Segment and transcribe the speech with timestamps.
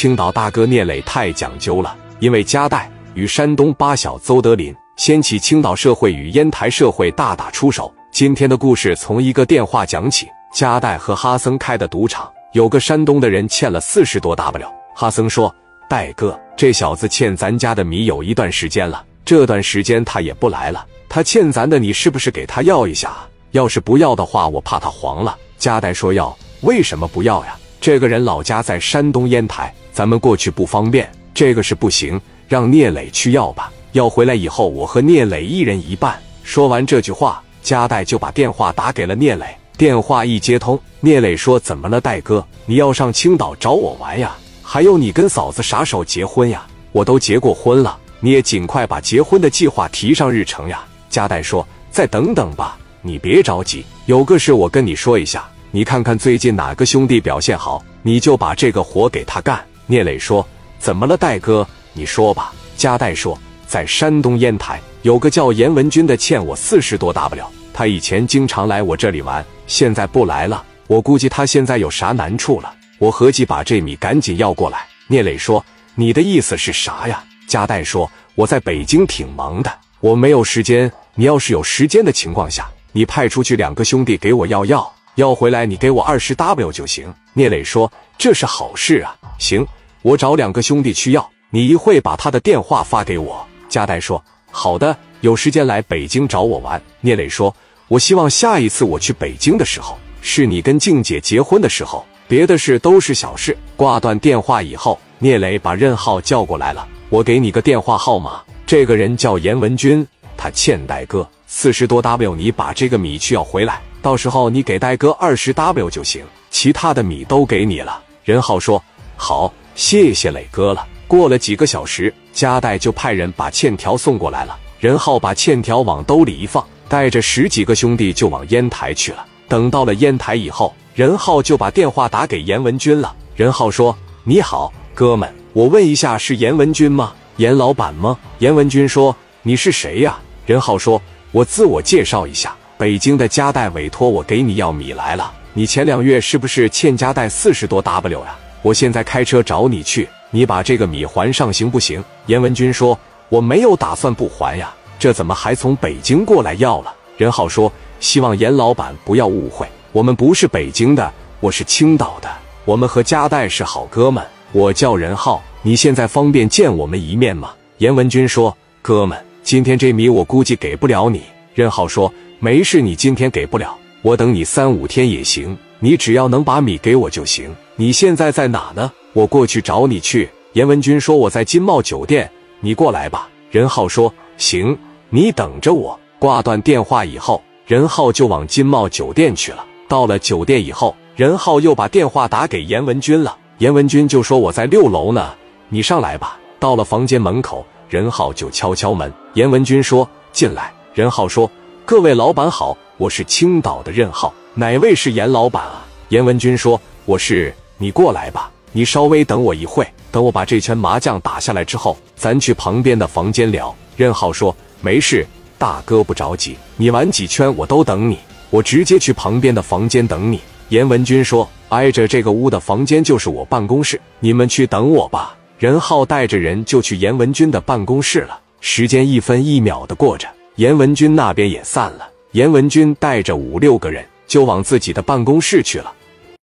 [0.00, 7.94] 青岛大哥聂磊太讲究了，因为夹带与山东八小邹德林掀起青岛社会与烟台社会大打出手。
[8.10, 10.26] 今天的故事从一个电话讲起。
[10.54, 14.66] 夹带和哈森开的赌场，有个山东的人欠了四十多 W。
[14.94, 15.54] 哈森说
[15.86, 20.82] ：“戴哥，这小子欠咱家的米有一段时间了，这段时间他也不来了。
[21.10, 23.18] 他欠咱的，你是不是给他要一下？
[23.50, 27.54] 要是不要的话，我怕他黄了。”夹带说：“要，为什么不要呀？
[27.80, 31.10] 这个人老家在山东烟台，咱们过去不方便。
[31.32, 33.72] 这个是不行，让聂磊去要吧。
[33.92, 39.46] 要回来以后，我和聂磊一人一半。”说完这句话，加代就把电话打给了聂磊。
[39.78, 42.46] 电话一接通，聂磊说：“怎么了，戴哥？
[42.66, 44.36] 你要上青岛找我玩呀？
[44.62, 46.66] 还有，你跟嫂子啥时候结婚呀？
[46.92, 55.48] 我都结过婚了，你也尽快把结婚的计划提上日程呀。”加代说：“再等等吧，你别着急，有个事我跟你说一下。
[55.72, 60.46] 你看看最近哪个兄弟表现好，你就把这个活给他干。”聂磊说
[60.80, 61.66] ：“怎么了，戴哥？
[61.92, 67.44] 你说吧。”加代说：“在山东烟台有个叫严文军的，欠我四十多 W。
[67.72, 72.74] 他以前经常来我这里玩。”现在不来了，我估计他现在有啥难处了。
[72.98, 74.84] 我合计把这米赶紧要过来。
[75.06, 80.90] 聂磊说：“你的意思是啥呀？”加代说：“我在北京挺忙的，我没有时间。
[81.14, 89.66] 你要是有时间的情况下，你派出去两个兄弟给我要药，要回来你给我二十 W 就行。”聂磊说：“这是好事啊，行，
[90.02, 97.54] 我找两个兄弟去要，你一会把他的电话发给我。”加代说：“好的，有时间来北京找我玩。”聂磊说。
[97.88, 103.56] 我希望下一次我去北京的时候，是你跟静姐结婚的时候，别的事都是小事。
[103.74, 106.86] 挂断电话以后，聂磊把任浩叫过来了。
[107.08, 118.02] 我给你个电话号码，这个人叫严文军，他欠代哥四十多 W，你把这个米去要回来，到时候你给戴哥二十 W 就行，其他的米都给你了。
[118.24, 118.82] 任浩说
[119.16, 124.56] ：“好，谢谢磊哥了。”过了几个小时，加代就派人把欠条送过来了。
[124.78, 126.64] 任浩把欠条往兜里一放。
[126.88, 129.24] 带着十几个兄弟就往烟台去了。
[129.46, 133.14] 等到了烟台以后，任浩就把电话打给严文军了。
[133.36, 137.12] 任浩说：“你好，哥们，我问一下，是严文军吗？
[137.36, 141.00] 严老板吗？”严文军说：“你是谁呀？”任浩说
[141.30, 145.30] ：“我自我介绍一下，北京的加代委托我给你要米来了。
[145.52, 148.38] 你前两月是不是欠加代四十多 W 呀？
[148.62, 152.98] 我现在开车找你去，你把这个米还上行不行？”严文军说
[153.28, 156.94] ：“我没有打算不还呀。”这怎么还从北京过来要了？
[157.18, 157.70] 任浩说
[158.00, 162.30] ：“希望严老板不要误会，我们不是北京的，我是青岛的。
[162.64, 164.24] 我们和加代是好哥们。
[164.52, 172.10] 我叫任浩，你现在方便见我们一面吗？”严文军说：“哥们，今天这米我估计给不了你。”任浩说
[172.42, 175.54] ：“没事，你今天给不了，我等你三五天也行。
[175.78, 177.54] 你只要能把米给我就行。
[177.76, 178.90] 你现在在哪呢？
[179.12, 182.30] 我过去找你去。”严文军说：“我在金茂酒店，
[182.60, 184.76] 你过来吧。”任浩说：“行。”
[185.10, 186.00] 你等着我。
[186.18, 189.62] 挂断电话以后，任浩就往金茂酒店去了。
[189.86, 193.36] 到了酒店以后，任浩又把电话打给严文军了。
[193.58, 195.34] 严文军就说：“我在六楼呢，
[195.68, 199.12] 你上来吧。”到了房间门口，任浩就敲敲门。
[199.34, 201.50] 严文军说：“进来。”任浩说
[201.84, 213.74] ：“各位老板好，我是青岛的任浩，哪位是严老板啊？”严文军说：“我是。”你过来吧，你稍微等我一会，等我把这圈麻将打下来之后，咱去旁边的房间聊。
[213.96, 214.54] 任浩说。
[214.82, 215.26] 没事，
[215.58, 220.40] 大哥不着急，你玩几圈我都等你，我直接去旁边的房间等你。
[220.70, 228.40] 严文军说：“挨着这个屋的房间就是我办公室，你们去等我吧。”任浩带着人就去严文军的办公室了。
[228.62, 230.26] 时间一分一秒的过着，
[230.60, 232.06] 严文军那边也散了。
[232.32, 235.90] 严文军带着五六个人就往自己的办公室去了。